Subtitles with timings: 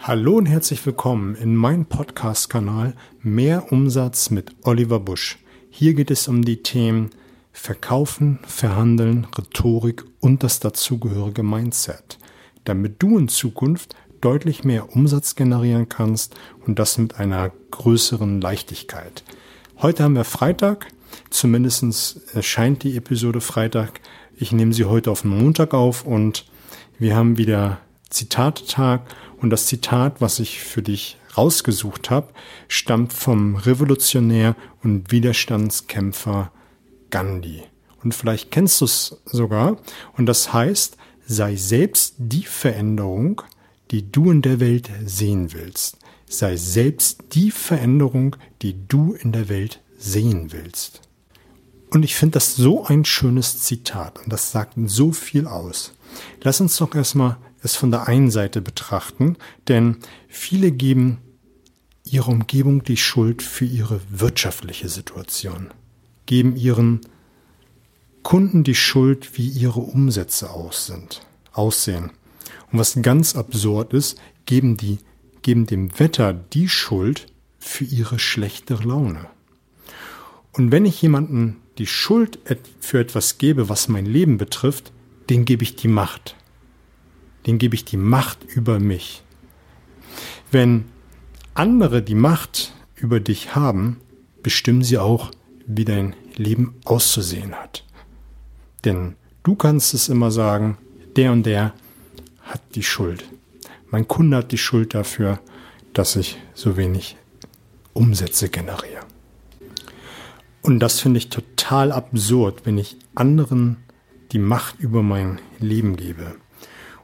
[0.00, 5.38] Hallo und herzlich willkommen in meinem Podcast-Kanal Mehr Umsatz mit Oliver Busch.
[5.70, 7.10] Hier geht es um die Themen
[7.52, 12.16] Verkaufen, Verhandeln, Rhetorik und das dazugehörige Mindset,
[12.64, 19.24] damit du in Zukunft deutlich mehr Umsatz generieren kannst und das mit einer größeren Leichtigkeit.
[19.78, 20.86] Heute haben wir Freitag,
[21.28, 24.00] zumindest erscheint die Episode Freitag.
[24.36, 26.46] Ich nehme sie heute auf den Montag auf und
[26.98, 27.80] wir haben wieder
[28.10, 29.02] Zitatetag
[29.40, 32.28] und das Zitat, was ich für dich rausgesucht habe,
[32.66, 36.50] stammt vom Revolutionär und Widerstandskämpfer
[37.10, 37.62] Gandhi.
[38.02, 39.78] Und vielleicht kennst du es sogar.
[40.16, 43.42] Und das heißt, sei selbst die Veränderung,
[43.90, 45.98] die du in der Welt sehen willst.
[46.26, 51.00] Sei selbst die Veränderung, die du in der Welt sehen willst.
[51.90, 55.94] Und ich finde das so ein schönes Zitat und das sagt so viel aus.
[56.42, 59.36] Lass uns doch erstmal es von der einen Seite betrachten,
[59.66, 59.98] denn
[60.28, 61.18] viele geben
[62.04, 65.68] ihrer Umgebung die Schuld für ihre wirtschaftliche Situation,
[66.26, 67.00] geben ihren
[68.22, 72.10] Kunden die Schuld, wie ihre Umsätze aus sind, aussehen.
[72.70, 74.98] Und was ganz absurd ist, geben die,
[75.42, 77.26] geben dem Wetter die Schuld
[77.58, 79.26] für ihre schlechte Laune.
[80.52, 82.38] Und wenn ich jemanden die Schuld
[82.80, 84.92] für etwas gebe, was mein Leben betrifft,
[85.30, 86.37] den gebe ich die Macht
[87.46, 89.22] den gebe ich die Macht über mich.
[90.50, 90.86] Wenn
[91.54, 94.00] andere die Macht über dich haben,
[94.42, 95.30] bestimmen sie auch,
[95.66, 97.84] wie dein Leben auszusehen hat.
[98.84, 100.78] Denn du kannst es immer sagen,
[101.16, 101.74] der und der
[102.42, 103.24] hat die Schuld.
[103.90, 105.40] Mein Kunde hat die Schuld dafür,
[105.92, 107.16] dass ich so wenig
[107.92, 109.04] Umsätze generiere.
[110.62, 113.78] Und das finde ich total absurd, wenn ich anderen
[114.32, 116.36] die Macht über mein Leben gebe.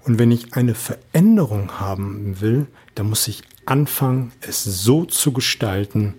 [0.04, 6.14] Und wenn ich eine Veränderung haben will, dann muss ich anfangen, es so zu gestalten,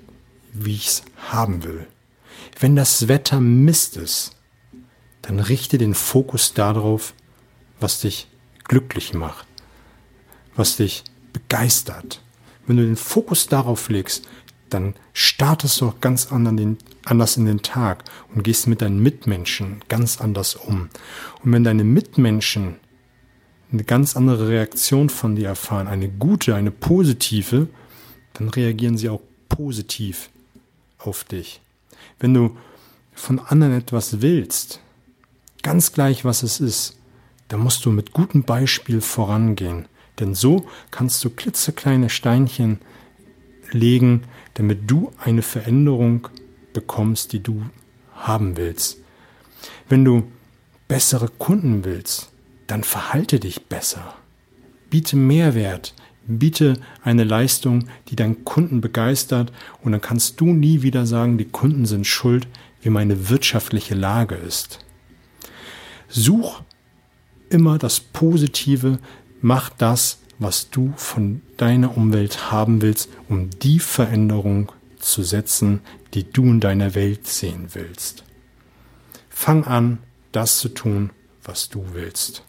[0.52, 1.88] wie ich es haben will.
[2.60, 4.32] Wenn das Wetter Mist ist,
[5.22, 7.14] dann richte den Fokus darauf,
[7.80, 8.28] was dich
[8.64, 9.48] glücklich macht,
[10.56, 12.22] was dich begeistert.
[12.66, 14.28] Wenn du den Fokus darauf legst,
[14.70, 20.20] dann startest du auch ganz anders in den Tag und gehst mit deinen Mitmenschen ganz
[20.20, 20.90] anders um.
[21.44, 22.78] Und wenn deine Mitmenschen
[23.72, 27.68] eine ganz andere Reaktion von dir erfahren, eine gute, eine positive,
[28.34, 30.30] dann reagieren sie auch positiv
[30.98, 31.62] auf dich.
[32.20, 32.56] Wenn du
[33.14, 34.82] von anderen etwas willst,
[35.64, 36.98] ganz gleich was es ist,
[37.48, 39.88] dann musst du mit gutem Beispiel vorangehen.
[40.20, 42.80] Denn so kannst du klitzekleine Steinchen
[43.72, 46.30] legen, damit du eine Veränderung
[46.74, 47.64] bekommst, die du
[48.14, 49.00] haben willst.
[49.90, 50.24] Wenn du
[50.88, 52.32] bessere Kunden willst,
[52.68, 54.16] dann verhalte dich besser.
[54.90, 55.94] Biete Mehrwert,
[56.28, 61.46] biete eine Leistung, die deinen Kunden begeistert und dann kannst du nie wieder sagen, die
[61.46, 62.48] Kunden sind schuld,
[62.82, 64.80] wie meine wirtschaftliche Lage ist.
[66.08, 66.62] Such
[67.50, 69.00] immer das Positive,
[69.42, 75.82] mach das, was du von deiner Umwelt haben willst, um die Veränderung zu setzen,
[76.14, 78.24] die du in deiner Welt sehen willst.
[79.30, 80.00] Fang an,
[80.32, 81.12] das zu tun,
[81.44, 82.44] was du willst.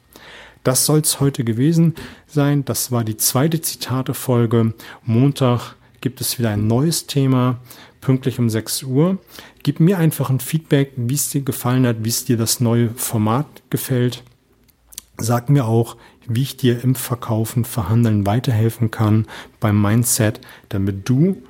[0.66, 1.94] Das soll es heute gewesen
[2.26, 2.64] sein.
[2.64, 4.74] Das war die zweite Zitate-Folge.
[5.04, 7.60] Montag gibt es wieder ein neues Thema,
[8.00, 9.18] pünktlich um 6 Uhr.
[9.62, 12.90] Gib mir einfach ein Feedback, wie es dir gefallen hat, wie es dir das neue
[12.96, 14.24] Format gefällt.
[15.18, 15.96] Sag mir auch,
[16.26, 19.26] wie ich dir im Verkaufen, Verhandeln weiterhelfen kann
[19.60, 21.44] beim Mindset, damit du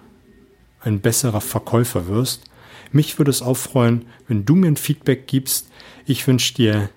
[0.81, 2.50] ein besserer Verkäufer wirst.
[2.93, 5.71] Mich würde es auch freuen, wenn du mir ein Feedback gibst.
[6.04, 6.91] Ich wünsche dir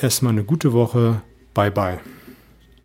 [0.00, 1.22] erstmal eine gute Woche.
[1.56, 2.15] Bye bye.